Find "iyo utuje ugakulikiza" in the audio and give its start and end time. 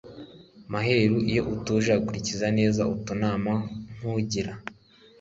1.31-2.47